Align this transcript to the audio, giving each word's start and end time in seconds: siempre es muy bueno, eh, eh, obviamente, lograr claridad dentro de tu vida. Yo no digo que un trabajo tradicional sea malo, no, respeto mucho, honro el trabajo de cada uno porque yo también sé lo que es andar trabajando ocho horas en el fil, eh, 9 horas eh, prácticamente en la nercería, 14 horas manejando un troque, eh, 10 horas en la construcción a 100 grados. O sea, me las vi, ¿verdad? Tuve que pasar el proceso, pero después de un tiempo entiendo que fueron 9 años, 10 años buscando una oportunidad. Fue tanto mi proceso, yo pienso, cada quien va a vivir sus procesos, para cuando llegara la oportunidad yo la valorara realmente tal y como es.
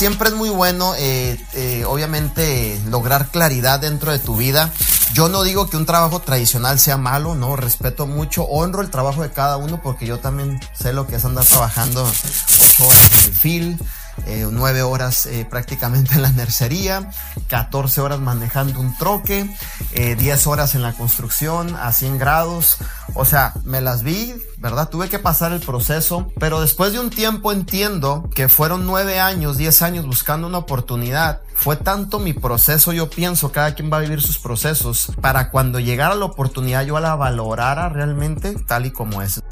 siempre 0.00 0.30
es 0.30 0.34
muy 0.34 0.48
bueno, 0.48 0.94
eh, 0.96 1.38
eh, 1.52 1.84
obviamente, 1.86 2.80
lograr 2.86 3.26
claridad 3.26 3.80
dentro 3.80 4.12
de 4.12 4.18
tu 4.18 4.34
vida. 4.34 4.72
Yo 5.12 5.28
no 5.28 5.42
digo 5.42 5.68
que 5.68 5.76
un 5.76 5.84
trabajo 5.84 6.20
tradicional 6.20 6.78
sea 6.78 6.96
malo, 6.96 7.34
no, 7.34 7.54
respeto 7.54 8.06
mucho, 8.06 8.44
honro 8.44 8.80
el 8.80 8.88
trabajo 8.88 9.20
de 9.20 9.30
cada 9.30 9.58
uno 9.58 9.82
porque 9.82 10.06
yo 10.06 10.18
también 10.18 10.58
sé 10.72 10.94
lo 10.94 11.06
que 11.06 11.16
es 11.16 11.24
andar 11.26 11.44
trabajando 11.44 12.02
ocho 12.02 12.86
horas 12.86 13.10
en 13.12 13.30
el 13.30 13.36
fil, 13.36 13.78
eh, 14.26 14.46
9 14.50 14.82
horas 14.82 15.26
eh, 15.26 15.46
prácticamente 15.48 16.14
en 16.14 16.22
la 16.22 16.30
nercería, 16.32 17.10
14 17.48 18.00
horas 18.00 18.20
manejando 18.20 18.80
un 18.80 18.96
troque, 18.96 19.54
eh, 19.92 20.16
10 20.16 20.46
horas 20.46 20.74
en 20.74 20.82
la 20.82 20.92
construcción 20.92 21.74
a 21.76 21.92
100 21.92 22.18
grados. 22.18 22.76
O 23.14 23.24
sea, 23.24 23.54
me 23.64 23.80
las 23.80 24.02
vi, 24.02 24.34
¿verdad? 24.58 24.88
Tuve 24.88 25.08
que 25.08 25.18
pasar 25.18 25.52
el 25.52 25.60
proceso, 25.60 26.30
pero 26.38 26.60
después 26.60 26.92
de 26.92 27.00
un 27.00 27.10
tiempo 27.10 27.52
entiendo 27.52 28.28
que 28.34 28.48
fueron 28.48 28.86
9 28.86 29.18
años, 29.20 29.56
10 29.56 29.82
años 29.82 30.06
buscando 30.06 30.46
una 30.46 30.58
oportunidad. 30.58 31.42
Fue 31.54 31.76
tanto 31.76 32.18
mi 32.18 32.32
proceso, 32.32 32.92
yo 32.92 33.10
pienso, 33.10 33.52
cada 33.52 33.74
quien 33.74 33.92
va 33.92 33.98
a 33.98 34.00
vivir 34.00 34.22
sus 34.22 34.38
procesos, 34.38 35.12
para 35.20 35.50
cuando 35.50 35.78
llegara 35.78 36.14
la 36.14 36.24
oportunidad 36.24 36.84
yo 36.84 36.98
la 37.00 37.14
valorara 37.14 37.88
realmente 37.88 38.54
tal 38.66 38.86
y 38.86 38.90
como 38.90 39.22
es. 39.22 39.42